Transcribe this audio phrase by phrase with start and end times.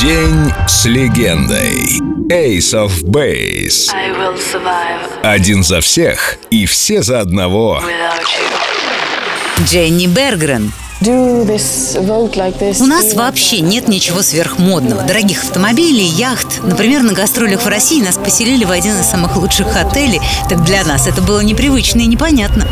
[0.00, 2.00] День с легендой.
[2.30, 3.90] Ace of Base.
[3.92, 7.82] I will survive Один за всех и все за одного.
[9.60, 10.72] Дженни Бергрен.
[11.02, 15.02] У нас вообще нет ничего сверхмодного.
[15.02, 16.62] Дорогих автомобилей, яхт.
[16.62, 20.20] Например, на гастролях в России нас поселили в один из самых лучших отелей.
[20.48, 22.66] Так для нас это было непривычно и непонятно.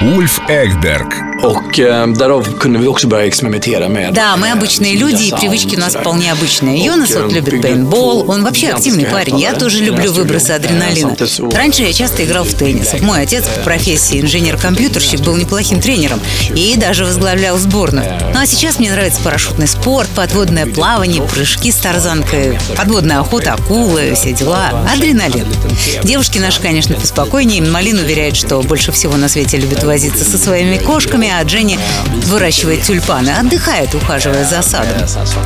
[0.00, 1.31] Ульф Экберг.
[1.42, 5.76] Och eh, därav kunde vi också börja experimentera med Да, мы обычные люди, и привычки
[5.76, 6.84] у нас вполне обычные.
[6.84, 9.40] Йонас вот любит пейнтбол, он вообще активный парень.
[9.40, 11.16] Я тоже люблю выбросы адреналина.
[11.52, 13.00] Раньше я часто играл в теннис.
[13.00, 16.20] Мой отец по профессии инженер-компьютерщик был неплохим тренером
[16.54, 18.06] и даже возглавлял сборную.
[18.32, 24.12] Ну а сейчас мне нравится парашютный спорт, подводное плавание, прыжки с тарзанкой, подводная охота, акулы,
[24.14, 24.70] все дела.
[24.94, 25.46] Адреналин.
[26.04, 27.62] Девушки наши, конечно, поспокойнее.
[27.62, 31.78] Малин уверяет, что больше всего на свете любит возиться со своими кошками, а Дженни
[32.26, 34.96] выращивает тюльпаны, отдыхает, ухаживая за садом.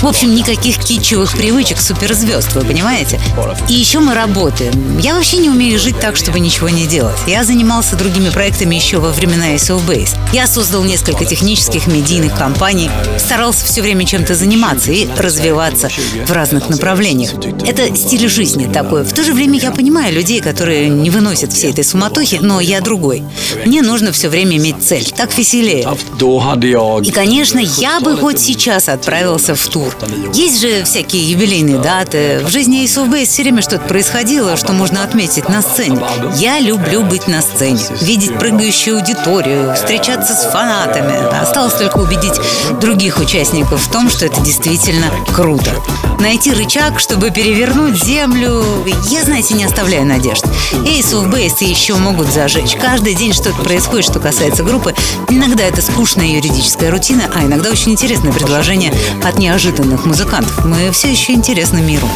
[0.00, 3.20] В общем, никаких китчевых привычек суперзвезд, вы понимаете?
[3.68, 4.98] И еще мы работаем.
[4.98, 7.16] Я вообще не умею жить так, чтобы ничего не делать.
[7.26, 10.16] Я занимался другими проектами еще во времена Ace of Base.
[10.32, 15.88] Я создал несколько технических медийных компаний, старался все время чем-то заниматься и развиваться
[16.26, 17.32] в разных направлениях.
[17.66, 19.04] Это стиль жизни такой.
[19.04, 22.80] В то же время я понимаю людей, которые не выносят всей этой суматохи, но я
[22.80, 23.22] другой.
[23.64, 25.10] Мне нужно все время иметь цель.
[25.16, 25.73] Так веселее.
[25.82, 27.06] Jag...
[27.06, 29.96] И, конечно, я бы хоть сейчас отправился в тур.
[30.32, 32.40] Есть же всякие юбилейные даты.
[32.44, 36.00] В жизни Base все время что-то происходило, что можно отметить на сцене.
[36.36, 41.14] Я люблю быть на сцене, видеть прыгающую аудиторию, встречаться с фанатами.
[41.40, 42.40] Осталось только убедить
[42.80, 45.70] других участников в том, что это действительно круто.
[46.20, 48.64] Найти рычаг, чтобы перевернуть землю.
[49.08, 50.44] Я, знаете, не оставляю надежд.
[50.72, 52.76] Of Base еще могут зажечь.
[52.80, 54.94] Каждый день что-то происходит, что касается группы.
[55.28, 60.64] Иногда это скучная юридическая рутина, а иногда очень интересное предложение от неожиданных музыкантов.
[60.64, 62.06] Мы все еще интересны миру.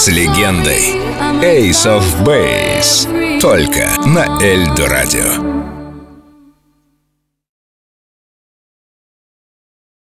[0.00, 0.94] С легендой.
[1.42, 3.38] Ace of Base.
[3.38, 5.59] Только на Эльдо Радио.